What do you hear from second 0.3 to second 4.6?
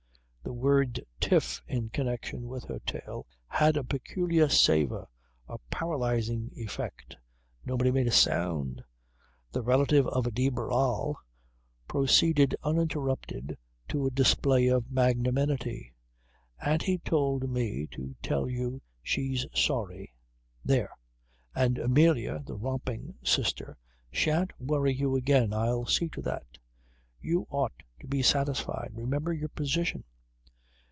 The word tiff in connection with her tale had a peculiar